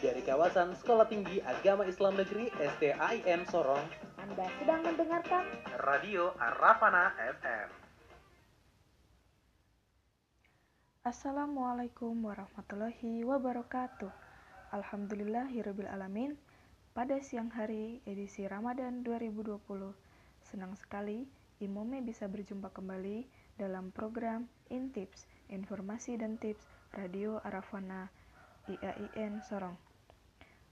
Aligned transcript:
dari 0.00 0.24
kawasan 0.24 0.72
Sekolah 0.80 1.04
Tinggi 1.04 1.44
Agama 1.44 1.84
Islam 1.84 2.16
Negeri 2.16 2.48
STAIN 2.56 3.44
Sorong. 3.52 3.84
Anda 4.16 4.48
sedang 4.56 4.80
mendengarkan 4.80 5.44
Radio 5.84 6.32
Arafana 6.40 7.12
FM. 7.20 7.68
Assalamualaikum 11.04 12.16
warahmatullahi 12.16 13.28
wabarakatuh. 13.28 14.08
Alhamdulillahirabbil 14.72 15.92
alamin. 15.92 16.32
Pada 16.96 17.20
siang 17.20 17.52
hari 17.52 18.00
edisi 18.08 18.48
Ramadan 18.48 19.04
2020, 19.04 19.60
senang 20.40 20.80
sekali 20.80 21.28
Imome 21.60 22.00
bisa 22.00 22.24
berjumpa 22.24 22.72
kembali 22.72 23.28
dalam 23.60 23.92
program 23.92 24.48
Intips, 24.72 25.28
informasi 25.52 26.16
dan 26.16 26.40
tips 26.40 26.64
Radio 26.96 27.36
Arafana 27.44 28.08
IAIN 28.64 29.44
Sorong 29.44 29.89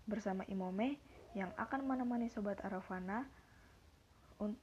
bersama 0.09 0.43
Imome 0.49 0.97
yang 1.37 1.53
akan 1.61 1.85
menemani 1.85 2.33
Sobat 2.33 2.59
Arafana 2.65 3.29
untuk 4.41 4.59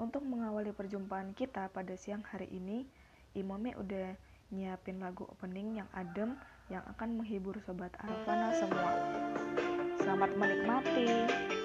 Untuk 0.00 0.24
mengawali 0.24 0.72
perjumpaan 0.72 1.36
kita 1.36 1.68
pada 1.76 1.92
siang 1.92 2.24
hari 2.24 2.48
ini, 2.48 2.88
Imome 3.36 3.76
udah 3.76 4.16
nyiapin 4.48 4.96
lagu 4.96 5.28
opening 5.28 5.76
yang 5.76 5.88
adem 5.92 6.40
yang 6.72 6.80
akan 6.88 7.20
menghibur 7.20 7.60
sobat 7.68 7.92
Arafana 8.00 8.48
semua. 8.56 8.96
Selamat 10.00 10.32
menikmati. 10.40 11.59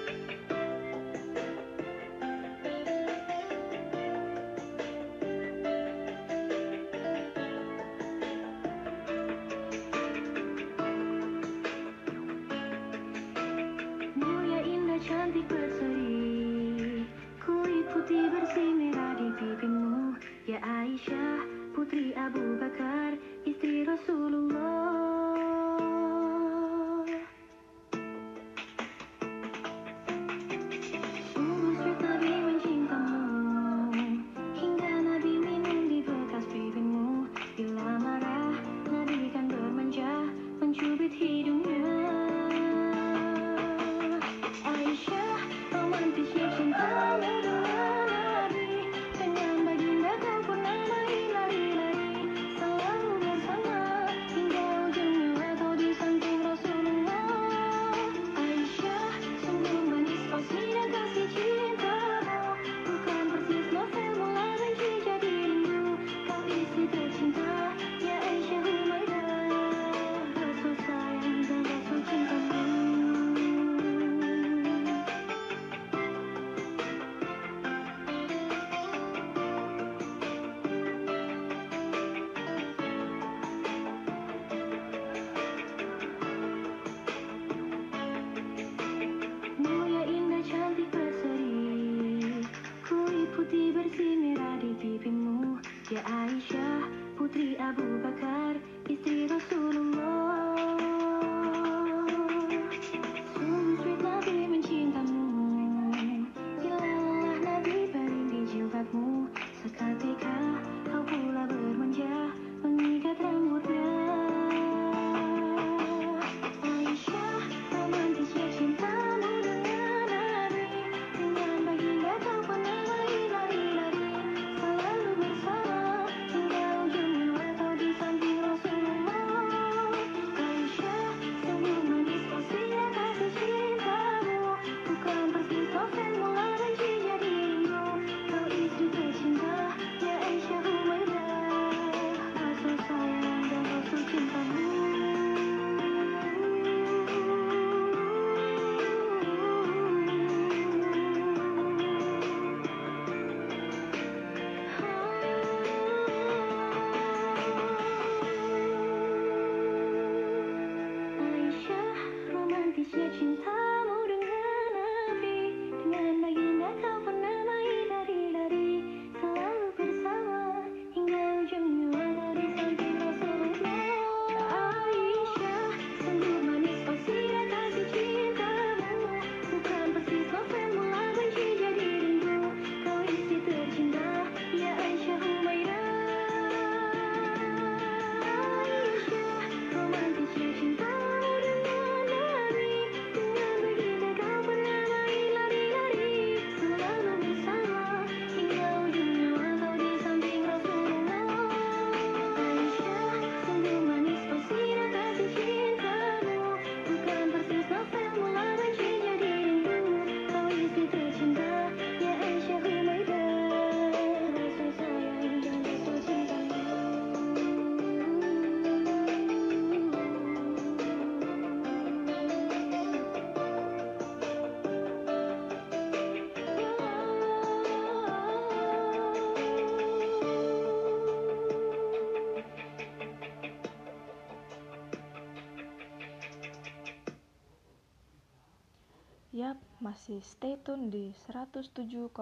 masih 240.06 240.22
stay 240.22 240.54
tune 240.62 240.86
di 240.86 241.10
107,7 241.26 242.14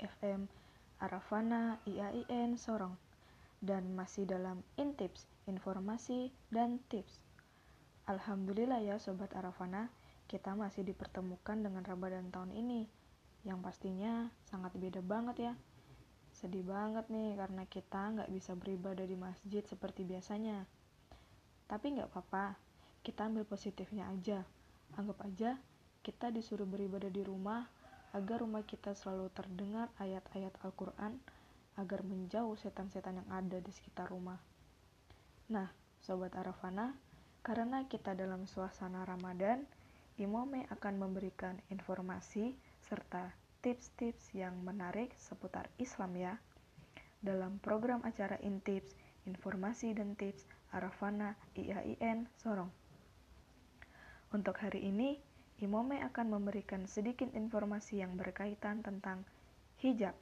FM 0.00 0.48
Arafana 0.96 1.76
IAIN 1.84 2.56
Sorong 2.56 2.96
dan 3.60 3.92
masih 3.92 4.24
dalam 4.24 4.64
Intips, 4.80 5.28
informasi 5.44 6.32
dan 6.48 6.80
tips. 6.88 7.20
Alhamdulillah 8.08 8.80
ya 8.80 8.96
sobat 8.96 9.36
Arafana, 9.36 9.92
kita 10.32 10.56
masih 10.56 10.80
dipertemukan 10.80 11.60
dengan 11.60 11.84
Ramadan 11.84 12.32
tahun 12.32 12.56
ini 12.56 12.88
yang 13.44 13.60
pastinya 13.60 14.32
sangat 14.48 14.72
beda 14.72 15.04
banget 15.04 15.52
ya. 15.52 15.54
Sedih 16.32 16.64
banget 16.64 17.04
nih 17.12 17.36
karena 17.36 17.68
kita 17.68 18.16
nggak 18.16 18.32
bisa 18.32 18.56
beribadah 18.56 19.04
di 19.04 19.20
masjid 19.20 19.60
seperti 19.60 20.08
biasanya. 20.08 20.64
Tapi 21.68 22.00
nggak 22.00 22.08
apa-apa, 22.08 22.56
kita 23.04 23.28
ambil 23.28 23.44
positifnya 23.44 24.08
aja. 24.08 24.40
Anggap 24.96 25.20
aja 25.20 25.60
kita 26.04 26.28
disuruh 26.28 26.68
beribadah 26.68 27.08
di 27.08 27.24
rumah 27.24 27.64
agar 28.12 28.44
rumah 28.44 28.60
kita 28.62 28.92
selalu 28.92 29.32
terdengar 29.32 29.88
ayat-ayat 29.96 30.52
Al-Quran 30.60 31.16
agar 31.80 32.04
menjauh 32.04 32.54
setan-setan 32.60 33.24
yang 33.24 33.28
ada 33.32 33.58
di 33.58 33.72
sekitar 33.72 34.12
rumah. 34.12 34.38
Nah, 35.48 35.72
Sobat 36.04 36.36
Arafana, 36.36 36.92
karena 37.40 37.88
kita 37.88 38.12
dalam 38.12 38.44
suasana 38.44 39.08
Ramadan, 39.08 39.64
Imome 40.20 40.68
akan 40.70 40.94
memberikan 41.00 41.58
informasi 41.74 42.54
serta 42.86 43.34
tips-tips 43.64 44.30
yang 44.36 44.54
menarik 44.62 45.10
seputar 45.18 45.66
Islam 45.80 46.14
ya. 46.14 46.36
Dalam 47.24 47.58
program 47.58 48.04
acara 48.04 48.38
Intips, 48.44 48.94
Informasi 49.24 49.96
dan 49.96 50.14
Tips 50.14 50.44
Arafana 50.70 51.34
IAIN 51.56 52.28
Sorong. 52.38 52.70
Untuk 54.30 54.60
hari 54.60 54.86
ini, 54.86 55.18
Imome 55.62 56.02
akan 56.02 56.34
memberikan 56.34 56.82
sedikit 56.90 57.30
informasi 57.30 58.02
yang 58.02 58.18
berkaitan 58.18 58.82
tentang 58.82 59.22
hijab. 59.78 60.18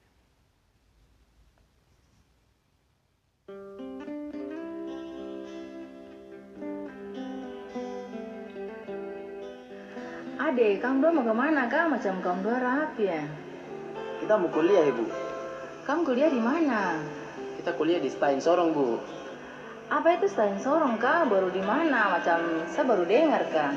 Ade, 10.36 10.76
kamu 10.84 11.00
dua 11.00 11.10
mau 11.16 11.24
ke 11.24 11.32
mana 11.32 11.64
kak? 11.64 11.88
Macam 11.88 12.20
kamu 12.20 12.40
dua 12.44 12.58
rapi 12.60 13.08
ya? 13.08 13.24
Kita 14.20 14.36
mau 14.36 14.52
kuliah 14.52 14.84
ibu. 14.84 15.08
Kamu 15.88 16.04
kuliah 16.04 16.28
di 16.28 16.40
mana? 16.44 17.00
Kita 17.56 17.72
kuliah 17.80 18.04
di 18.04 18.12
Stein 18.12 18.36
Sorong 18.36 18.76
bu. 18.76 19.00
Apa 19.88 20.20
itu 20.20 20.28
Stein 20.28 20.60
Sorong 20.60 21.00
kak? 21.00 21.32
Baru 21.32 21.48
di 21.48 21.64
mana? 21.64 22.20
Macam 22.20 22.68
saya 22.68 22.84
baru 22.84 23.08
dengar 23.08 23.48
kak. 23.48 23.72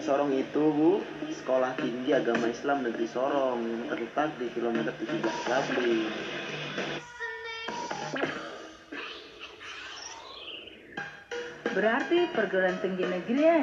Sorong 0.00 0.32
itu 0.32 0.64
bu, 0.72 1.04
sekolah 1.28 1.76
tinggi 1.76 2.16
agama 2.16 2.48
Islam 2.48 2.88
negeri 2.88 3.04
Sorong 3.04 3.60
yang 3.60 3.84
terletak 3.92 4.32
di 4.40 4.48
kilometer 4.56 4.96
17 4.96 5.20
Labri. 5.46 5.98
Berarti 11.70 12.18
perguruan 12.32 12.80
tinggi 12.80 13.04
negeri 13.04 13.40
ya? 13.44 13.62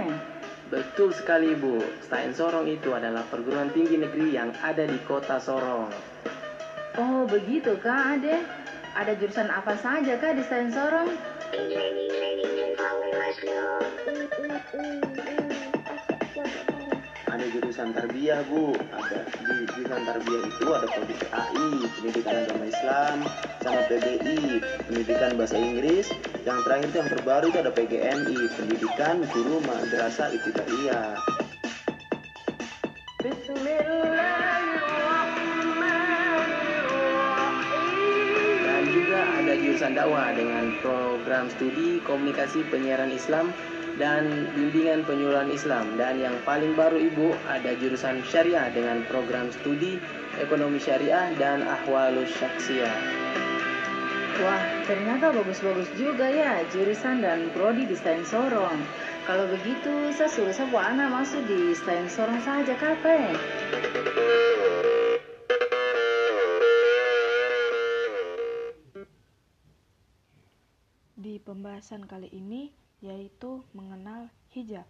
Betul 0.69 1.11
sekali 1.11 1.57
bu, 1.57 1.81
Stein 2.05 2.31
Sorong 2.37 2.69
itu 2.69 2.93
adalah 2.93 3.25
perguruan 3.27 3.73
tinggi 3.73 3.97
negeri 3.97 4.37
yang 4.37 4.53
ada 4.61 4.85
di 4.85 4.99
kota 5.09 5.41
Sorong. 5.41 5.89
Oh 7.01 7.25
begitu 7.25 7.75
kak 7.81 8.21
Ade. 8.21 8.45
Ada 8.93 9.13
jurusan 9.17 9.49
apa 9.49 9.73
saja 9.77 10.17
kak 10.21 10.37
di 10.37 10.43
Stein 10.45 10.69
Sorong? 10.69 11.09
Ada 17.47 17.63
jurusan 17.63 17.95
tarbiyah 17.95 18.43
bu, 18.51 18.75
ada 18.91 19.23
di 19.23 19.55
jurusan 19.71 20.03
tarbiyah 20.03 20.43
itu 20.51 20.67
ada 20.67 20.83
PDKAI, 20.83 21.67
pendidikan 21.95 22.35
agama 22.43 22.65
Islam, 22.67 23.17
sama 23.63 23.81
PBI, 23.87 24.59
pendidikan 24.83 25.31
bahasa 25.39 25.55
Inggris. 25.55 26.11
Yang 26.43 26.59
terakhir 26.67 26.87
itu 26.91 26.97
yang 26.99 27.07
terbaru 27.15 27.45
itu 27.47 27.59
ada 27.63 27.71
PGMI, 27.71 28.39
pendidikan 28.51 29.23
guru 29.31 29.63
madrasah 29.63 30.27
ibtidaiyah. 30.35 31.15
Dan 38.59 38.83
juga 38.91 39.19
ada 39.23 39.53
jurusan 39.55 39.95
dakwah 39.95 40.35
dengan 40.35 40.75
program 40.83 41.47
studi 41.55 42.03
komunikasi 42.03 42.67
penyiaran 42.67 43.15
Islam 43.15 43.55
dan 43.97 44.49
bimbingan 44.53 45.03
penyuluhan 45.03 45.49
Islam. 45.49 45.97
Dan 45.97 46.21
yang 46.21 46.37
paling 46.45 46.77
baru 46.77 46.97
Ibu 46.97 47.33
ada 47.49 47.73
jurusan 47.77 48.21
syariah 48.25 48.69
dengan 48.69 49.03
program 49.09 49.49
studi 49.49 49.97
ekonomi 50.37 50.77
syariah 50.77 51.33
dan 51.35 51.65
ahwalus 51.65 52.29
syaksiyah. 52.37 52.97
Wah, 54.37 54.63
ternyata 54.85 55.33
bagus-bagus 55.33 55.89
juga 55.97 56.29
ya 56.29 56.61
jurusan 56.69 57.25
dan 57.25 57.49
prodi 57.57 57.89
di 57.89 57.97
Stein 57.97 58.21
Sorong. 58.21 58.77
Kalau 59.25 59.49
begitu, 59.49 60.13
saya 60.13 60.29
suruh 60.29 60.53
saya 60.53 60.69
buat 60.69 60.93
anak 60.93 61.09
masuk 61.09 61.41
di 61.49 61.73
Stein 61.73 62.05
Sorong 62.05 62.37
saja 62.45 62.77
kapan? 62.77 63.33
Di 71.17 71.41
pembahasan 71.41 72.05
kali 72.05 72.29
ini 72.29 72.69
yaitu 73.01 73.61
mengenal 73.77 74.33
hijab. 74.57 74.89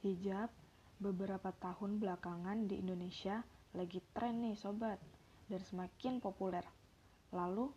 Hijab 0.00 0.48
beberapa 0.96 1.52
tahun 1.60 2.00
belakangan 2.00 2.70
di 2.70 2.80
Indonesia 2.80 3.44
lagi 3.76 4.00
tren 4.16 4.40
nih 4.40 4.56
sobat 4.56 4.96
dan 5.48 5.60
semakin 5.60 6.24
populer. 6.24 6.64
Lalu, 7.32 7.68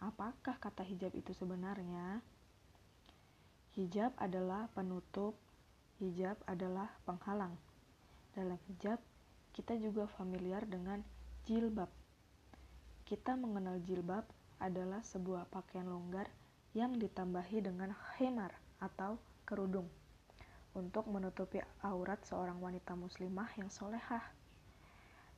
apakah 0.00 0.56
kata 0.56 0.84
hijab 0.88 1.12
itu 1.12 1.36
sebenarnya? 1.36 2.24
Hijab 3.76 4.16
adalah 4.16 4.72
penutup, 4.72 5.36
hijab 6.00 6.40
adalah 6.48 6.88
penghalang. 7.04 7.54
Dalam 8.32 8.56
hijab, 8.72 9.00
kita 9.52 9.76
juga 9.76 10.08
familiar 10.16 10.64
dengan 10.64 11.04
jilbab. 11.44 11.90
Kita 13.04 13.36
mengenal 13.36 13.80
jilbab 13.84 14.24
adalah 14.60 15.00
sebuah 15.04 15.48
pakaian 15.48 15.88
longgar 15.88 16.28
yang 16.76 16.96
ditambahi 17.00 17.64
dengan 17.64 17.96
khimar 18.14 18.52
atau 18.78 19.18
kerudung 19.44 19.86
untuk 20.76 21.10
menutupi 21.10 21.58
aurat 21.82 22.22
seorang 22.22 22.62
wanita 22.62 22.94
muslimah 22.94 23.50
yang 23.58 23.70
solehah. 23.72 24.22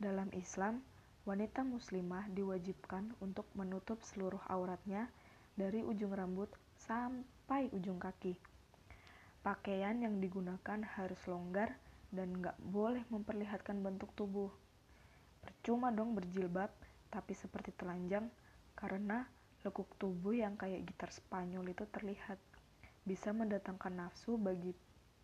Dalam 0.00 0.28
Islam, 0.36 0.84
wanita 1.24 1.64
muslimah 1.64 2.28
diwajibkan 2.32 3.16
untuk 3.20 3.48
menutup 3.56 4.00
seluruh 4.04 4.40
auratnya 4.48 5.08
dari 5.56 5.84
ujung 5.84 6.12
rambut 6.12 6.48
sampai 6.80 7.68
ujung 7.76 8.00
kaki. 8.00 8.36
Pakaian 9.40 9.96
yang 10.00 10.20
digunakan 10.20 10.80
harus 10.96 11.20
longgar 11.24 11.72
dan 12.12 12.34
nggak 12.36 12.58
boleh 12.60 13.04
memperlihatkan 13.08 13.80
bentuk 13.80 14.12
tubuh. 14.12 14.52
Percuma 15.40 15.88
dong 15.88 16.12
berjilbab, 16.12 16.68
tapi 17.08 17.32
seperti 17.32 17.72
telanjang, 17.72 18.28
karena 18.76 19.24
lekuk 19.64 19.88
tubuh 19.96 20.36
yang 20.36 20.56
kayak 20.60 20.84
gitar 20.84 21.08
Spanyol 21.08 21.72
itu 21.72 21.84
terlihat. 21.88 22.36
Bisa 23.10 23.34
mendatangkan 23.34 24.06
nafsu 24.06 24.38
bagi 24.38 24.70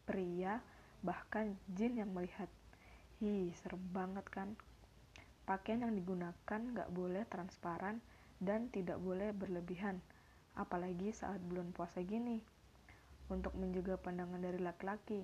pria, 0.02 0.59
bahkan 1.07 1.55
jin 1.71 2.02
yang 2.02 2.11
melihat. 2.11 2.50
Hi, 3.23 3.55
serem 3.62 3.78
banget 3.95 4.26
kan? 4.26 4.59
Pakaian 5.47 5.87
yang 5.87 5.95
digunakan 5.95 6.35
nggak 6.59 6.90
boleh 6.90 7.23
transparan 7.31 8.02
dan 8.43 8.75
tidak 8.75 8.99
boleh 8.99 9.31
berlebihan, 9.31 10.02
apalagi 10.59 11.14
saat 11.14 11.38
bulan 11.47 11.71
puasa 11.71 12.02
gini. 12.02 12.43
Untuk 13.31 13.55
menjaga 13.55 13.95
pandangan 14.02 14.43
dari 14.43 14.59
laki-laki, 14.59 15.23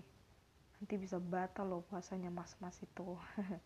nanti 0.78 0.94
bisa 1.02 1.18
batal 1.18 1.66
loh 1.66 1.82
puasanya 1.90 2.30
mas-mas 2.30 2.78
itu. 2.78 3.18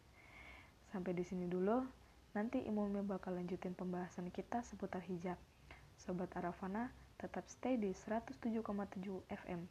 Sampai 0.96 1.12
di 1.12 1.20
sini 1.20 1.44
dulu, 1.44 1.84
nanti 2.32 2.64
Imumnya 2.64 3.04
bakal 3.04 3.36
lanjutin 3.36 3.76
pembahasan 3.76 4.32
kita 4.32 4.64
seputar 4.64 5.04
hijab. 5.04 5.36
Sobat 6.06 6.30
Arafana, 6.38 6.86
tetap 7.18 7.42
stay 7.50 7.74
di 7.74 7.90
107,7 7.90 9.26
FM. 9.26 9.66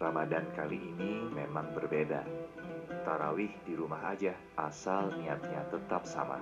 Ramadan 0.00 0.48
kali 0.56 0.80
ini 0.80 1.28
memang 1.28 1.76
berbeda. 1.76 2.24
Tarawih 3.04 3.52
di 3.68 3.76
rumah 3.76 4.00
aja, 4.16 4.32
asal 4.56 5.12
niatnya 5.20 5.60
tetap 5.68 6.08
sama. 6.08 6.40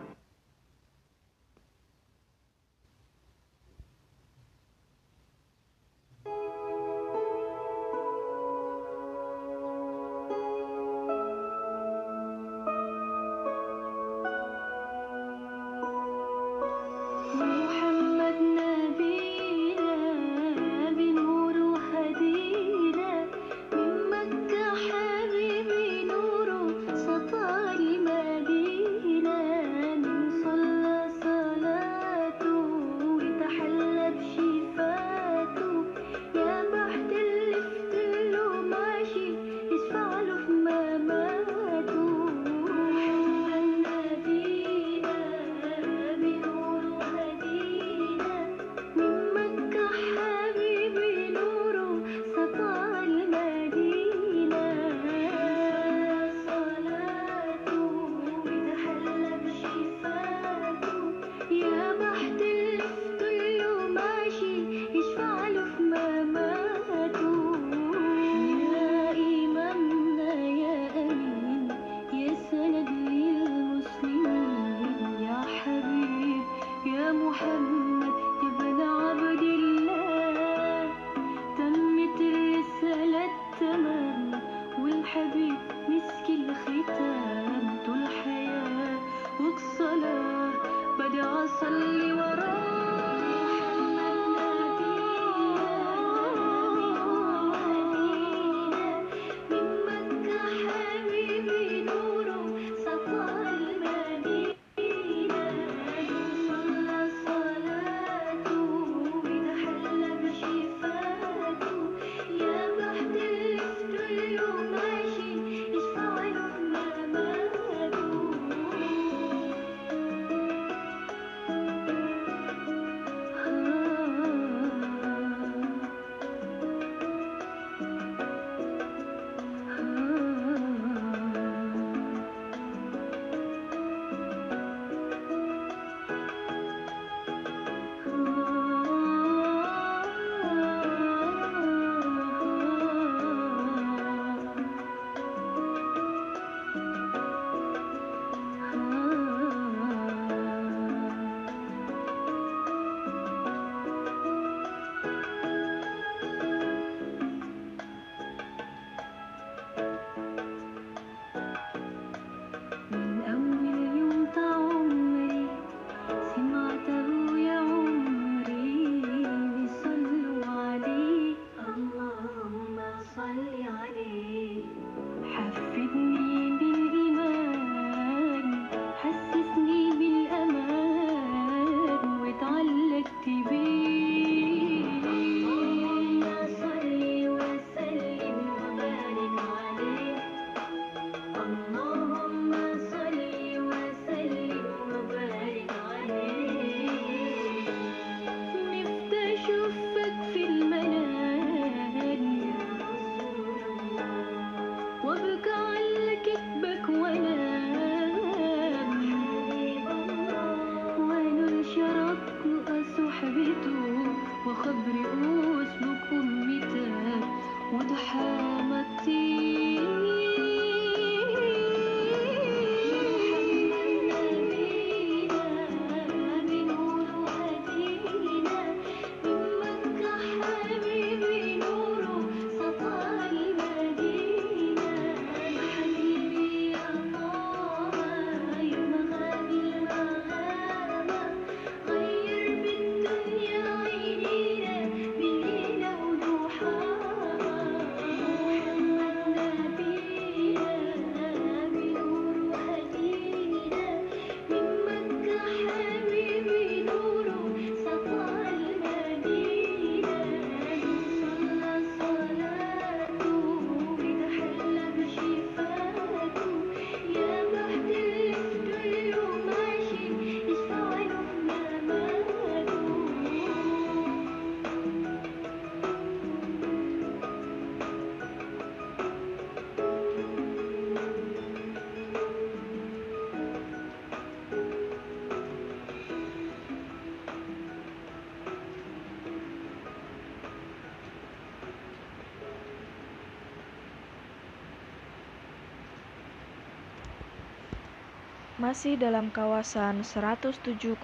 Masih 298.62 298.94
dalam 298.94 299.34
kawasan 299.34 300.06
107,7 300.06 300.94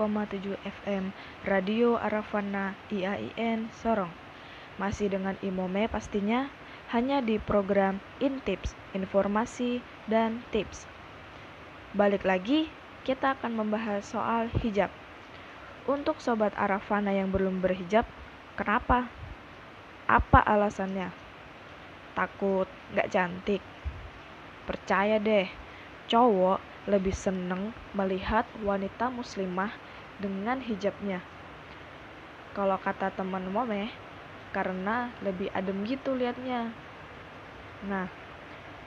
FM 0.63 1.11
Radio 1.43 1.99
Arafana 1.99 2.79
IAIN 2.87 3.67
Sorong. 3.83 4.15
Masih 4.79 5.11
dengan 5.11 5.35
Imome 5.43 5.91
pastinya 5.91 6.55
hanya 6.95 7.19
di 7.19 7.43
program 7.43 7.99
Intips, 8.23 8.79
informasi 8.95 9.83
dan 10.07 10.47
tips. 10.55 10.87
Balik 11.99 12.23
lagi, 12.23 12.71
kita 13.03 13.35
akan 13.35 13.59
membahas 13.59 14.07
soal 14.07 14.47
hijab. 14.63 14.95
Untuk 15.91 16.23
sobat 16.23 16.55
Arafana 16.55 17.11
yang 17.11 17.35
belum 17.35 17.59
berhijab, 17.59 18.07
kenapa? 18.55 19.11
Apa 20.07 20.47
alasannya? 20.47 21.11
Takut 22.15 22.71
nggak 22.95 23.11
cantik? 23.11 23.63
Percaya 24.63 25.19
deh, 25.19 25.51
cowok 26.07 26.78
lebih 26.89 27.13
seneng 27.13 27.77
melihat 27.93 28.49
wanita 28.65 29.13
muslimah 29.13 29.77
dengan 30.17 30.65
hijabnya. 30.65 31.21
Kalau 32.57 32.81
kata 32.81 33.13
teman 33.13 33.45
Momeh, 33.53 33.93
karena 34.57 35.13
lebih 35.21 35.53
adem 35.53 35.85
gitu 35.85 36.17
liatnya. 36.17 36.73
Nah, 37.85 38.09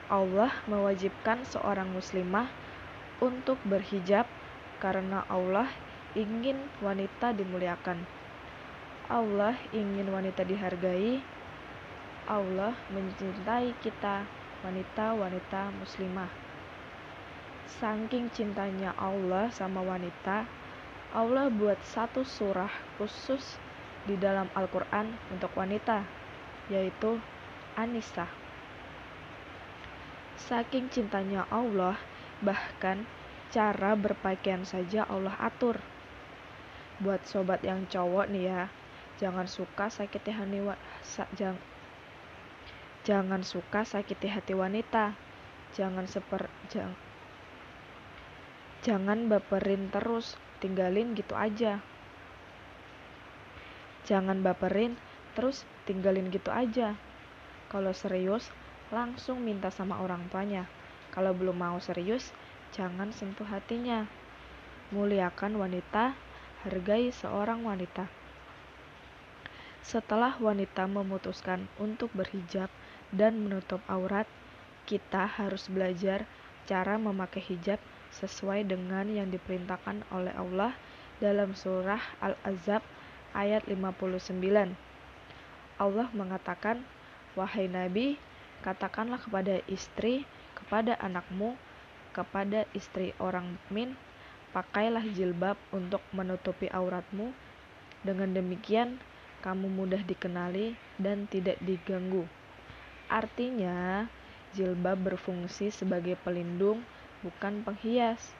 Allah 0.10 0.51
mewajibkan 0.65 1.46
seorang 1.46 1.93
muslimah 1.93 2.50
untuk 3.22 3.62
berhijab 3.63 4.25
karena 4.81 5.24
Allah 5.29 5.70
ingin 6.17 6.58
wanita 6.81 7.31
dimuliakan. 7.38 8.03
Allah 9.08 9.55
ingin 9.72 10.10
wanita 10.10 10.41
dihargai. 10.41 11.22
Allah 12.25 12.74
mencintai 12.89 13.77
kita, 13.79 14.25
wanita-wanita 14.65 15.70
muslimah. 15.79 16.50
Saking 17.79 18.27
cintanya 18.35 18.91
Allah 18.99 19.47
sama 19.55 19.79
wanita, 19.79 20.43
Allah 21.15 21.47
buat 21.47 21.79
satu 21.87 22.27
surah 22.27 22.71
khusus 22.99 23.43
di 24.03 24.19
dalam 24.19 24.51
Al-Quran 24.51 25.07
untuk 25.31 25.55
wanita, 25.55 26.03
yaitu 26.67 27.19
An-Nisa. 27.79 28.27
Saking 30.35 30.91
cintanya 30.91 31.47
Allah, 31.47 31.95
bahkan 32.43 33.07
cara 33.55 33.95
berpakaian 33.95 34.67
saja 34.67 35.07
Allah 35.07 35.35
atur. 35.39 35.79
Buat 36.99 37.23
sobat 37.29 37.61
yang 37.63 37.87
cowok 37.87 38.25
nih 38.29 38.51
ya, 38.51 38.61
jangan 39.21 39.47
suka 39.47 39.87
sakiti 39.87 40.31
hati 40.33 40.59
sa- 41.05 41.29
jang- 41.37 41.61
jangan 43.07 43.41
suka 43.41 43.81
sakiti 43.87 44.27
hati 44.27 44.53
wanita. 44.53 45.15
Jangan 45.71 46.03
seper 46.03 46.51
jang, 46.67 46.91
jangan 48.81 49.29
baperin 49.29 49.93
terus, 49.93 50.33
tinggalin 50.57 51.13
gitu 51.13 51.38
aja. 51.38 51.77
Jangan 54.09 54.41
baperin 54.41 54.97
terus 55.38 55.61
tinggalin 55.85 56.33
gitu 56.33 56.50
aja. 56.50 56.97
Kalau 57.69 57.93
serius, 57.93 58.50
langsung 58.89 59.45
minta 59.45 59.69
sama 59.69 60.01
orang 60.01 60.25
tuanya. 60.33 60.65
Kalau 61.13 61.31
belum 61.38 61.61
mau 61.61 61.77
serius, 61.77 62.33
jangan 62.73 63.13
sentuh 63.13 63.45
hatinya. 63.45 64.09
Muliakan 64.89 65.61
wanita, 65.61 66.17
hargai 66.65 67.13
seorang 67.13 67.61
wanita. 67.61 68.09
Setelah 69.85 70.35
wanita 70.41 70.89
memutuskan 70.89 71.69
untuk 71.77 72.09
berhijab 72.17 72.73
dan 73.13 73.45
menutup 73.45 73.79
aurat, 73.85 74.25
kita 74.89 75.29
harus 75.29 75.69
belajar 75.69 76.25
cara 76.65 76.97
memakai 76.97 77.45
hijab 77.45 77.77
sesuai 78.12 78.68
dengan 78.68 79.08
yang 79.08 79.32
diperintahkan 79.32 80.03
oleh 80.12 80.36
Allah 80.36 80.75
dalam 81.22 81.56
surah 81.56 82.01
Al-Azab 82.20 82.84
ayat 83.32 83.63
59. 83.70 84.75
Allah 85.80 86.08
mengatakan, 86.12 86.84
"Wahai 87.34 87.72
Nabi, 87.72 88.20
katakanlah 88.62 89.22
kepada 89.22 89.63
istri, 89.72 90.27
kepada 90.58 91.00
anakmu, 91.00 91.56
kepada 92.12 92.68
istri 92.75 93.15
orang 93.18 93.56
mukmin, 93.56 93.96
pakailah 94.51 95.08
jilbab 95.15 95.56
untuk 95.72 96.03
menutupi 96.12 96.67
auratmu. 96.69 97.32
Dengan 98.02 98.34
demikian, 98.34 99.00
kamu 99.45 99.71
mudah 99.71 100.02
dikenali 100.04 100.76
dan 101.00 101.26
tidak 101.32 101.58
diganggu." 101.63 102.28
Artinya, 103.08 104.08
jilbab 104.52 105.00
berfungsi 105.00 105.71
sebagai 105.71 106.19
pelindung, 106.19 106.84
bukan 107.25 107.65
penghias. 107.65 108.34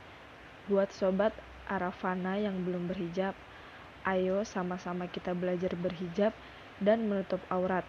Buat 0.70 0.94
sobat 0.94 1.34
Arafana 1.65 2.38
yang 2.38 2.62
belum 2.62 2.91
berhijab, 2.91 3.34
ayo 4.06 4.46
sama-sama 4.46 5.10
kita 5.10 5.34
belajar 5.34 5.74
berhijab 5.74 6.36
dan 6.78 7.10
menutup 7.10 7.41
aurat. 7.50 7.86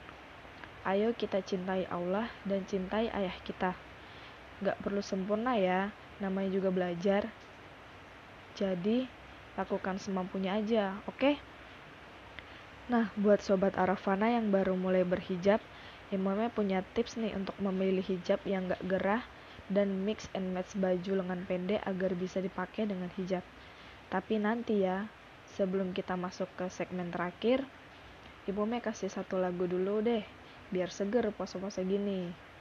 Ayo 0.87 1.12
kita 1.12 1.44
cintai 1.44 1.85
Allah 1.92 2.31
dan 2.48 2.64
cintai 2.64 3.12
ayah 3.12 3.37
kita. 3.44 3.76
Gak 4.64 4.78
perlu 4.81 5.05
sempurna 5.05 5.59
ya, 5.59 5.90
namanya 6.22 6.50
juga 6.55 6.70
belajar. 6.70 7.28
Jadi, 8.55 9.09
lakukan 9.59 9.98
semampunya 9.98 10.57
aja, 10.59 10.96
oke? 11.09 11.18
Okay? 11.18 11.35
Nah, 12.90 13.09
buat 13.16 13.40
sobat 13.40 13.78
Arafana 13.78 14.28
yang 14.28 14.50
baru 14.50 14.74
mulai 14.76 15.07
berhijab, 15.07 15.62
Imamnya 16.12 16.52
punya 16.52 16.85
tips 16.92 17.16
nih 17.16 17.33
untuk 17.33 17.57
memilih 17.57 18.05
hijab 18.05 18.44
yang 18.44 18.68
gak 18.68 18.85
gerah 18.85 19.24
dan 19.72 20.04
mix 20.04 20.28
and 20.37 20.52
match 20.52 20.76
baju 20.76 21.24
lengan 21.24 21.48
pendek 21.48 21.80
agar 21.88 22.12
bisa 22.12 22.38
dipakai 22.44 22.85
dengan 22.85 23.08
hijab. 23.16 23.40
Tapi 24.12 24.37
nanti 24.37 24.85
ya, 24.85 25.08
sebelum 25.56 25.96
kita 25.96 26.14
masuk 26.20 26.52
ke 26.61 26.68
segmen 26.68 27.08
terakhir, 27.08 27.64
Ibu 28.44 28.68
Me 28.68 28.85
kasih 28.85 29.08
satu 29.08 29.40
lagu 29.40 29.64
dulu 29.64 30.04
deh, 30.04 30.20
biar 30.68 30.92
seger 30.92 31.32
pose-pose 31.32 31.80
gini. 31.88 32.52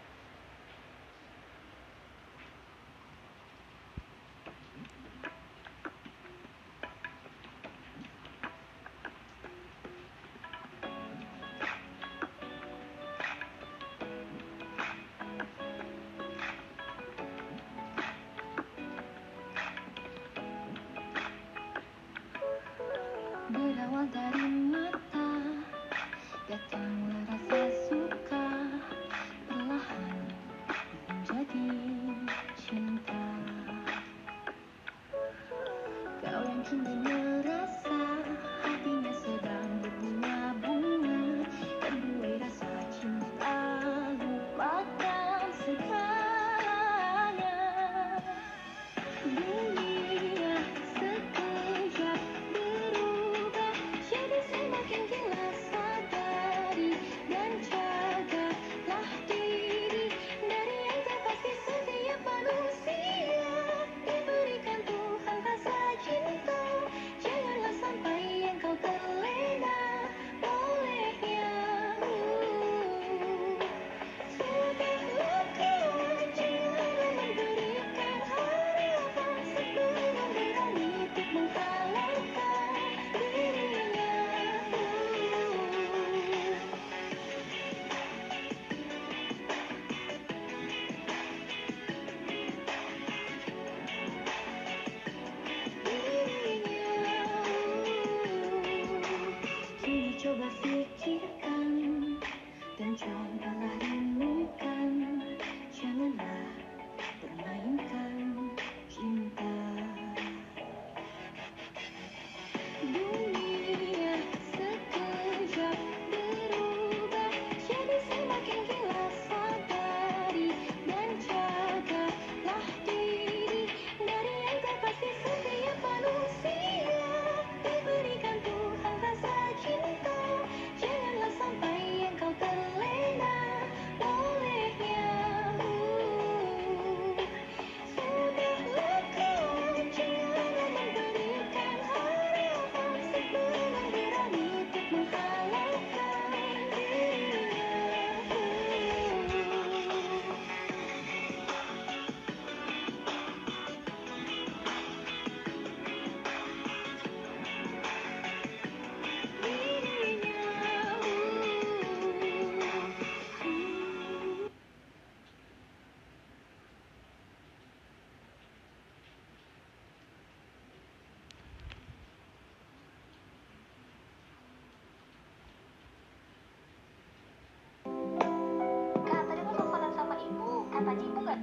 Katanya 180.81 181.05
ibu 181.05 181.19
nggak 181.21 181.39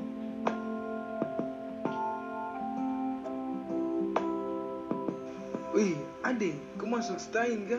Wih, 5.78 5.94
Ade, 6.26 6.58
kau 6.74 6.90
masuk 6.90 7.22
stain 7.22 7.62
kah? 7.70 7.78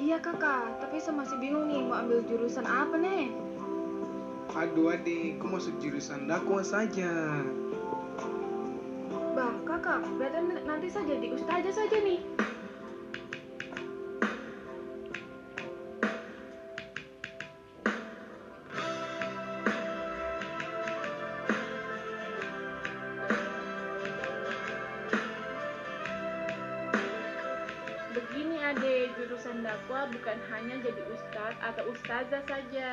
Iya 0.00 0.16
kakak, 0.24 0.80
tapi 0.80 1.04
saya 1.04 1.20
masih 1.20 1.36
bingung 1.36 1.68
nih 1.68 1.84
mau 1.84 2.00
ambil 2.00 2.24
jurusan 2.24 2.64
apa 2.64 2.96
nih? 2.96 3.28
Aduh 4.56 4.96
adik, 4.96 5.36
kau 5.36 5.52
masuk 5.52 5.76
jurusan 5.84 6.24
dakwah 6.24 6.64
saja. 6.64 7.44
Bah, 9.36 9.52
kakak, 9.68 10.00
berarti 10.16 10.64
nanti 10.64 10.88
saya 10.88 11.12
jadi 11.12 11.28
ustazah 11.36 11.74
saja 11.76 11.96
nih. 12.00 12.24
Bukan 30.12 30.38
hanya 30.52 30.76
jadi 30.80 31.02
ustaz 31.12 31.54
atau 31.60 31.84
ustazah 31.92 32.42
saja. 32.46 32.88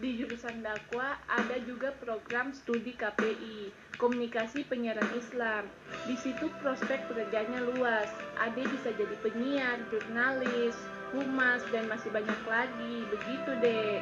Di 0.00 0.16
jurusan 0.16 0.64
dakwah 0.64 1.20
ada 1.28 1.60
juga 1.68 1.92
program 2.00 2.56
studi 2.56 2.96
KPI, 2.96 3.68
komunikasi 4.00 4.64
penyiaran 4.64 5.06
Islam. 5.12 5.68
Di 6.08 6.16
situ 6.16 6.48
prospek 6.64 7.04
pekerjaannya 7.12 7.60
luas. 7.76 8.08
Ade 8.40 8.64
bisa 8.64 8.96
jadi 8.96 9.12
penyiar, 9.20 9.76
jurnalis, 9.92 10.76
humas, 11.12 11.60
dan 11.68 11.84
masih 11.92 12.08
banyak 12.08 12.40
lagi. 12.48 12.96
Begitu 13.12 13.50
deh. 13.60 14.00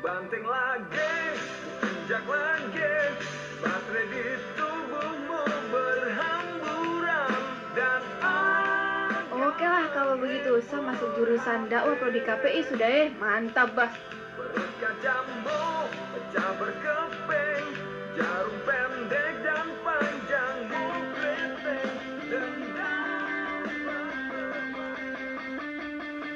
Banting 0.00 0.46
lagi, 0.46 1.12
injak 1.82 2.24
lagi 2.24 2.45
begitu, 10.46 10.62
saya 10.70 10.94
masuk 10.94 11.10
jurusan 11.18 11.66
dakwah 11.66 11.98
prodi 11.98 12.22
KPI 12.22 12.60
sudah 12.70 12.86
eh. 12.86 13.10
Mantap 13.18 13.74
bah. 13.74 13.90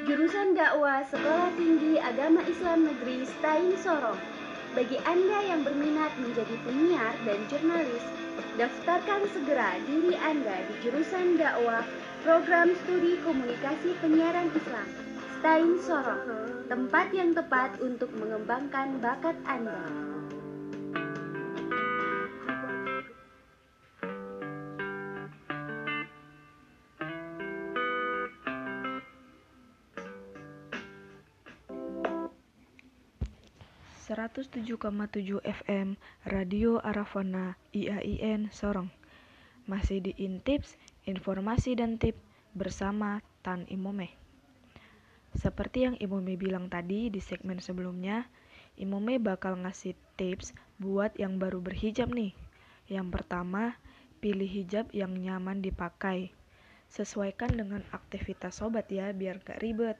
Jurusan 0.03 0.59
dakwah 0.59 1.07
Sekolah 1.07 1.49
Tinggi 1.55 1.95
Agama 1.95 2.43
Islam 2.51 2.91
Negeri 2.91 3.23
Stain 3.23 3.79
Sorong. 3.79 4.19
Bagi 4.75 4.99
Anda 5.07 5.39
yang 5.55 5.63
berminat 5.63 6.11
menjadi 6.19 6.55
penyiar 6.67 7.15
dan 7.23 7.39
jurnalis, 7.47 8.03
daftarkan 8.59 9.23
segera 9.31 9.79
diri 9.87 10.19
Anda 10.19 10.67
di 10.67 10.73
jurusan 10.83 11.39
dakwah 11.39 11.83
Program 12.21 12.69
Studi 12.85 13.17
Komunikasi 13.25 13.97
Penyiaran 13.97 14.53
Islam 14.53 14.85
Stain 15.41 15.73
Sorong. 15.81 16.21
Tempat 16.69 17.09
yang 17.17 17.33
tepat 17.33 17.81
untuk 17.81 18.13
mengembangkan 18.13 19.01
bakat 19.01 19.33
Anda. 19.49 19.81
tujuh 35.09 35.41
FM 35.41 35.97
Radio 36.29 36.77
Arafona 36.85 37.57
IAIN 37.73 38.53
Sorong. 38.53 39.00
Masih 39.69 40.01
di 40.01 40.17
Intips, 40.17 40.73
informasi 41.05 41.77
dan 41.77 42.01
tip 42.01 42.17
bersama 42.57 43.21
Tan 43.45 43.69
Imome. 43.69 44.09
Seperti 45.37 45.87
yang 45.87 45.95
Imome 46.01 46.35
bilang 46.35 46.67
tadi 46.67 47.07
di 47.07 47.21
segmen 47.23 47.61
sebelumnya, 47.61 48.27
Imome 48.75 49.21
bakal 49.21 49.61
ngasih 49.61 49.93
tips 50.17 50.51
buat 50.81 51.13
yang 51.15 51.37
baru 51.37 51.61
berhijab 51.61 52.09
nih. 52.11 52.33
Yang 52.89 53.07
pertama, 53.13 53.77
pilih 54.19 54.49
hijab 54.49 54.91
yang 54.91 55.15
nyaman 55.15 55.63
dipakai. 55.63 56.33
Sesuaikan 56.91 57.55
dengan 57.55 57.85
aktivitas 57.95 58.59
sobat 58.59 58.91
ya, 58.91 59.15
biar 59.15 59.39
gak 59.39 59.63
ribet. 59.63 59.95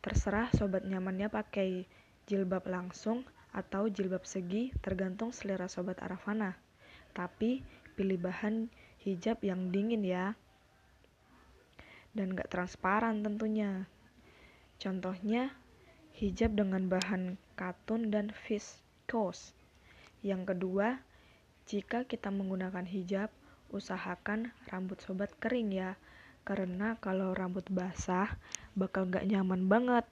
Terserah 0.00 0.48
sobat 0.56 0.86
nyamannya 0.86 1.28
pakai 1.28 1.84
jilbab 2.24 2.64
langsung 2.70 3.26
atau 3.52 3.88
jilbab 3.88 4.24
segi 4.24 4.72
tergantung 4.80 5.34
selera 5.34 5.68
sobat 5.68 6.00
Arafana. 6.00 6.56
Tapi 7.12 7.60
pilih 7.98 8.22
bahan 8.22 8.70
hijab 9.02 9.42
yang 9.42 9.74
dingin 9.74 10.06
ya. 10.06 10.38
Dan 12.14 12.38
gak 12.38 12.54
transparan 12.54 13.26
tentunya. 13.26 13.90
Contohnya 14.78 15.50
hijab 16.14 16.54
dengan 16.54 16.86
bahan 16.86 17.34
katun 17.58 18.14
dan 18.14 18.30
viscose. 18.46 19.50
Yang 20.22 20.54
kedua, 20.54 21.02
jika 21.66 22.06
kita 22.06 22.30
menggunakan 22.30 22.86
hijab, 22.86 23.34
usahakan 23.74 24.54
rambut 24.70 25.02
sobat 25.02 25.34
kering 25.42 25.74
ya. 25.74 25.98
Karena 26.46 26.94
kalau 27.02 27.34
rambut 27.34 27.66
basah 27.66 28.38
bakal 28.78 29.10
gak 29.10 29.26
nyaman 29.26 29.66
banget. 29.66 30.06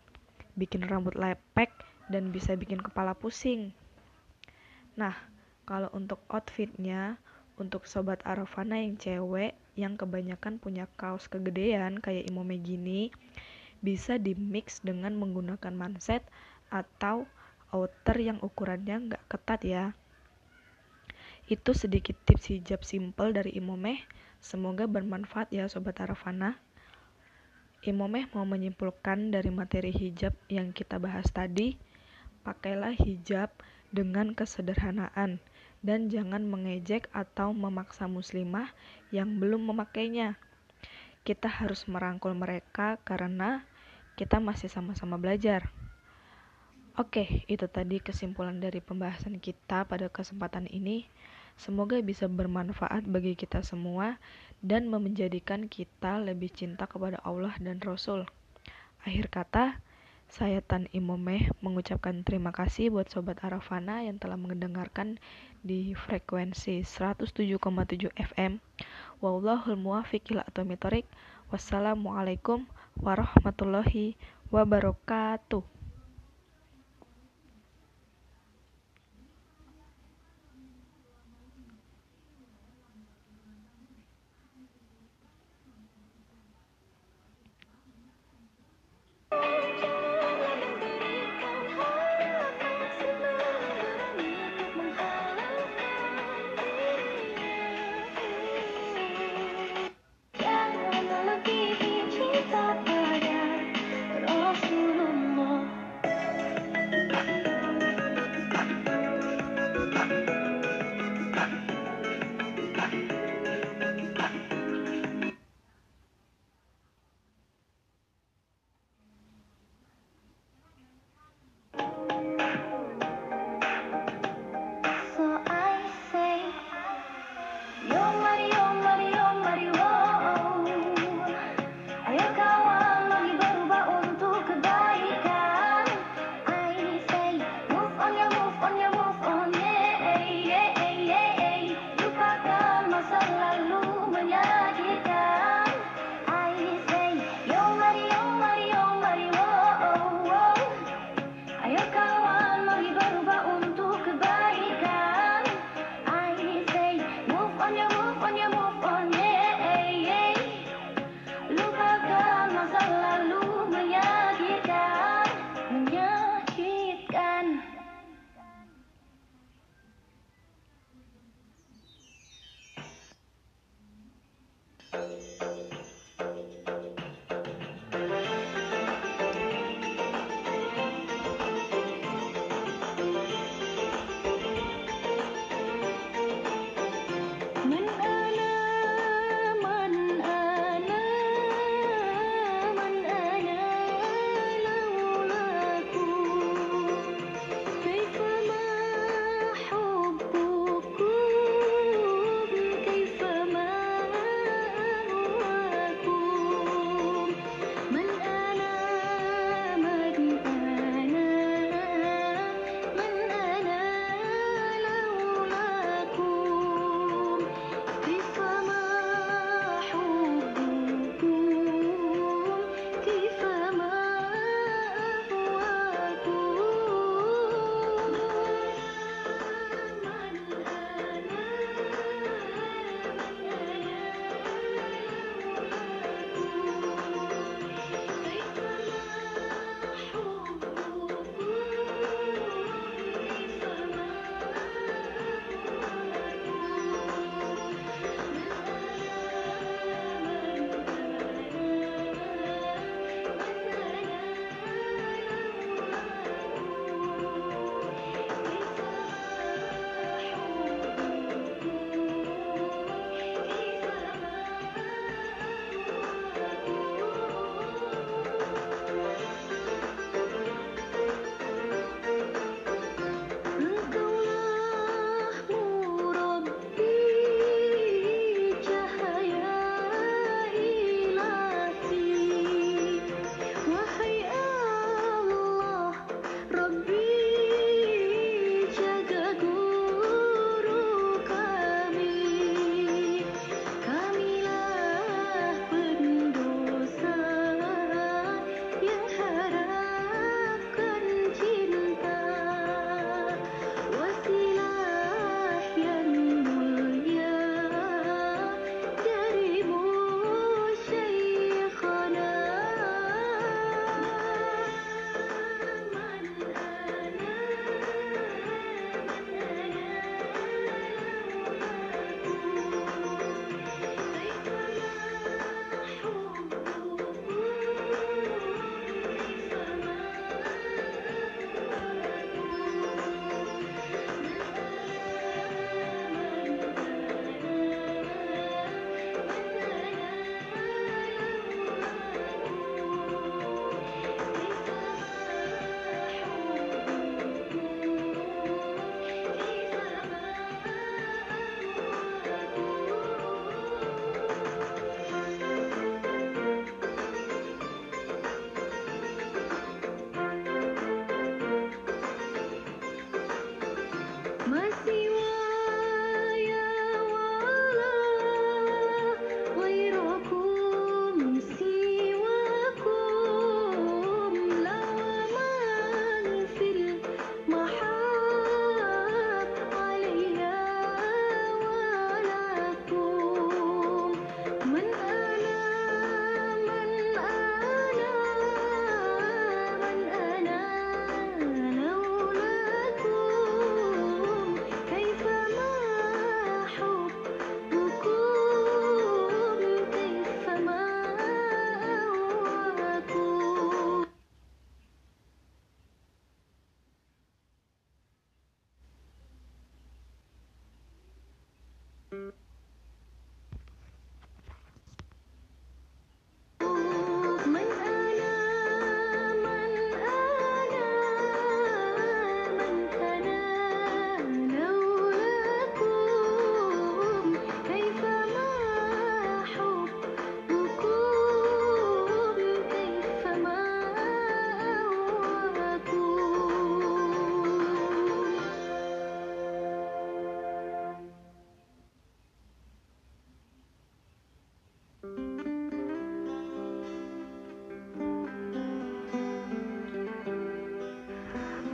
Bikin 0.58 0.82
rambut 0.82 1.14
lepek 1.14 1.70
dan 2.10 2.34
bisa 2.34 2.58
bikin 2.58 2.82
kepala 2.82 3.14
pusing. 3.14 3.70
Nah, 4.96 5.14
kalau 5.66 5.90
untuk 5.92 6.22
outfitnya, 6.30 7.18
untuk 7.56 7.88
sobat 7.88 8.20
Arafana 8.28 8.80
yang 8.84 9.00
cewek 9.00 9.56
yang 9.76 9.96
kebanyakan 9.96 10.56
punya 10.56 10.88
kaos 10.96 11.28
kegedean 11.28 12.00
kayak 12.00 12.28
Imome 12.28 12.56
gini, 12.60 13.12
bisa 13.84 14.16
dimix 14.16 14.80
dengan 14.80 15.12
menggunakan 15.16 15.72
manset 15.72 16.24
atau 16.72 17.28
outer 17.72 18.16
yang 18.16 18.38
ukurannya 18.40 19.12
nggak 19.12 19.24
ketat 19.28 19.60
ya. 19.64 19.84
Itu 21.46 21.76
sedikit 21.76 22.16
tips 22.24 22.50
hijab 22.50 22.82
simple 22.82 23.36
dari 23.36 23.54
Imome. 23.54 24.02
Semoga 24.40 24.88
bermanfaat 24.88 25.52
ya 25.52 25.68
Sobat 25.68 26.00
Arafana. 26.00 26.58
Imomeh 27.84 28.26
mau 28.34 28.42
menyimpulkan 28.42 29.30
dari 29.30 29.52
materi 29.52 29.94
hijab 29.94 30.34
yang 30.50 30.74
kita 30.74 30.98
bahas 30.98 31.28
tadi, 31.30 31.78
pakailah 32.42 32.96
hijab 32.98 33.52
dengan 33.94 34.34
kesederhanaan 34.34 35.38
dan 35.86 36.10
jangan 36.10 36.42
mengejek 36.42 37.06
atau 37.14 37.54
memaksa 37.54 38.10
muslimah 38.10 38.74
yang 39.14 39.38
belum 39.38 39.70
memakainya. 39.70 40.34
Kita 41.22 41.46
harus 41.46 41.86
merangkul 41.86 42.34
mereka 42.34 42.98
karena 43.06 43.62
kita 44.18 44.42
masih 44.42 44.66
sama-sama 44.66 45.14
belajar. 45.14 45.70
Oke, 46.98 47.46
itu 47.46 47.70
tadi 47.70 48.02
kesimpulan 48.02 48.58
dari 48.58 48.82
pembahasan 48.82 49.38
kita 49.38 49.86
pada 49.86 50.10
kesempatan 50.10 50.66
ini. 50.66 51.06
Semoga 51.54 52.02
bisa 52.02 52.26
bermanfaat 52.26 53.06
bagi 53.06 53.38
kita 53.38 53.62
semua 53.62 54.18
dan 54.64 54.90
menjadikan 54.90 55.70
kita 55.70 56.18
lebih 56.18 56.50
cinta 56.50 56.90
kepada 56.90 57.22
Allah 57.22 57.54
dan 57.62 57.78
Rasul. 57.78 58.26
Akhir 59.06 59.30
kata, 59.30 59.78
saya 60.26 60.58
Tan 60.58 60.90
Imomeh 60.90 61.46
mengucapkan 61.62 62.26
terima 62.26 62.50
kasih 62.50 62.90
buat 62.90 63.06
Sobat 63.06 63.38
Arafana 63.46 64.02
yang 64.02 64.18
telah 64.18 64.34
mendengarkan 64.34 65.22
di 65.62 65.94
frekuensi 65.94 66.82
107,7 66.82 68.10
FM. 68.14 68.58
Wallahul 69.22 69.78
muwafiq 69.78 70.34
ila 70.34 70.42
Wassalamualaikum 71.46 72.66
warahmatullahi 72.98 74.18
wabarakatuh. 74.50 75.75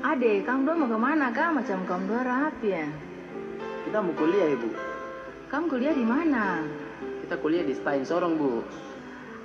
Ade, 0.02 0.42
kamu 0.42 0.66
dua 0.66 0.74
mau 0.74 0.90
ke 0.90 0.98
mana 0.98 1.30
kak? 1.30 1.54
Macam 1.54 1.86
kamu 1.86 2.10
dua 2.10 2.22
rapi 2.26 2.74
ya? 2.74 2.90
Kita 3.86 4.02
mau 4.02 4.10
kuliah 4.18 4.50
ibu. 4.50 4.74
Kamu 5.46 5.70
kuliah 5.70 5.94
di 5.94 6.02
mana? 6.02 6.58
Kita 7.22 7.38
kuliah 7.38 7.62
di 7.62 7.70
Stein 7.70 8.02
Sorong 8.02 8.34
bu. 8.34 8.66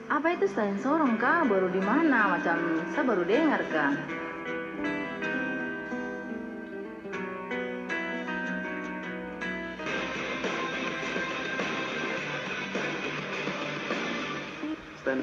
Apa 0.10 0.34
itu 0.34 0.50
Stein 0.50 0.82
Sorong 0.82 1.13
kak? 1.22 1.46
Baru 1.46 1.70
di 1.70 1.78
mana? 1.78 2.34
Macam 2.34 2.58
saya 2.89 3.06
baru 3.06 3.22
dengar 3.22 3.62
kak. 3.70 4.02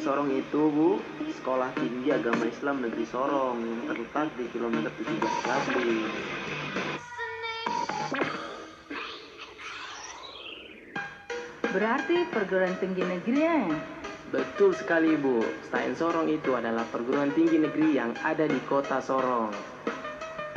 Sorong 0.04 0.28
itu 0.36 0.68
bu, 0.68 1.00
Sekolah 1.40 1.72
Tinggi 1.80 2.12
Agama 2.12 2.44
Islam 2.44 2.84
Negeri 2.84 3.08
Sorong 3.08 3.56
yang 3.56 3.88
terletak 3.88 4.28
di 4.36 4.44
kilometer 4.52 4.92
17 5.00 5.48
Kasih. 5.48 6.04
Berarti 11.72 12.16
perguruan 12.28 12.76
tinggi 12.76 13.00
negeri 13.00 13.38
ya? 13.48 13.64
Betul 14.28 14.76
sekali 14.76 15.16
ibu. 15.16 15.40
Stein 15.64 15.96
Sorong 15.96 16.28
itu 16.28 16.52
adalah 16.52 16.84
perguruan 16.92 17.32
tinggi 17.32 17.56
negeri 17.56 17.96
yang 17.96 18.12
ada 18.20 18.44
di 18.44 18.60
kota 18.68 19.00
Sorong. 19.00 19.56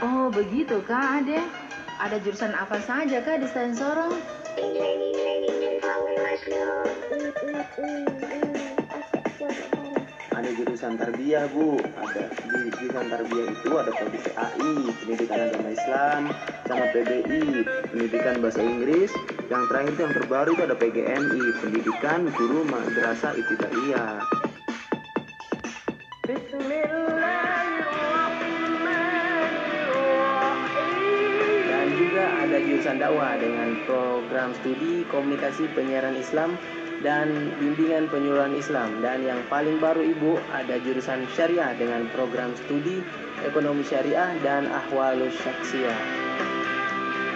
Oh 0.04 0.28
begitu 0.28 0.84
kak 0.84 1.24
Ade. 1.24 1.40
Ada 2.04 2.20
jurusan 2.20 2.52
apa 2.52 2.84
saja 2.84 3.24
kak 3.24 3.40
di 3.40 3.48
Stein 3.48 3.72
Sorong? 3.72 4.12
Ada 10.48 10.64
jurusan 10.64 10.96
tarbiyah 10.96 11.52
bu, 11.52 11.76
ada 11.76 12.32
di 12.32 12.72
jurusan 12.80 13.12
tarbiyah 13.12 13.52
itu 13.52 13.68
ada 13.68 13.92
PBCAI, 13.92 14.72
Pendidikan 14.96 15.40
Agama 15.44 15.70
Islam, 15.76 16.22
sama 16.64 16.88
PBI, 16.96 17.68
Pendidikan 17.92 18.40
Bahasa 18.40 18.64
Inggris. 18.64 19.12
Yang 19.52 19.64
terakhir 19.68 19.92
itu 19.92 20.02
yang 20.08 20.16
terbaru 20.16 20.56
itu 20.56 20.64
ada 20.64 20.76
PGMI, 20.80 21.44
Pendidikan 21.60 22.32
Guru 22.32 22.64
Madrasah 22.64 23.36
Ibtidaiyah. 23.36 24.24
Dan 31.68 31.88
juga 31.92 32.24
ada 32.24 32.58
jurusan 32.64 32.96
dakwah 33.04 33.36
dengan 33.36 33.84
program 33.84 34.56
studi 34.64 35.04
komunikasi 35.12 35.68
penyiaran 35.76 36.16
Islam 36.16 36.56
dan 37.06 37.54
bimbingan 37.62 38.10
penyuluhan 38.10 38.54
Islam. 38.58 39.02
Dan 39.02 39.26
yang 39.26 39.42
paling 39.52 39.78
baru 39.78 40.02
ibu 40.02 40.42
ada 40.54 40.82
jurusan 40.82 41.26
syariah 41.34 41.74
dengan 41.78 42.10
program 42.14 42.54
studi 42.66 43.02
ekonomi 43.46 43.86
syariah 43.86 44.34
dan 44.42 44.66
ahwalus 44.70 45.36
syaksiyah. 45.42 46.00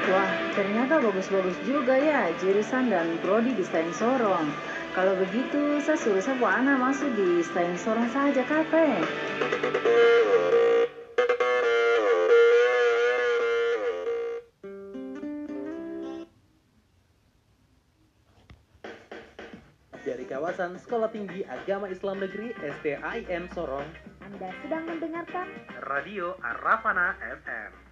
Wah, 0.02 0.32
ternyata 0.58 0.97
bagus-bagus 0.97 1.54
juga 1.62 1.93
ya 1.93 2.34
jurusan 2.41 2.89
dan 2.89 3.21
prodi 3.21 3.54
di 3.54 3.62
Stein 3.62 3.93
Sorong. 3.93 4.50
Kalau 4.97 5.13
begitu, 5.15 5.78
saya 5.80 5.95
suruh 5.95 6.19
saya 6.19 6.41
anak 6.41 6.82
masuk 6.82 7.13
di 7.13 7.45
Stein 7.45 7.78
Sorong 7.78 8.10
saja, 8.10 8.41
kape. 8.43 8.97
Kawasan 20.52 20.76
Sekolah 20.84 21.08
Tinggi 21.16 21.48
Agama 21.48 21.88
Islam 21.88 22.20
Negeri 22.20 22.52
STAIN 22.60 23.48
Sorong, 23.56 23.88
Anda 24.20 24.52
sedang 24.60 24.84
mendengarkan 24.84 25.48
Radio 25.88 26.36
Arafana 26.44 27.16
FM. 27.24 27.90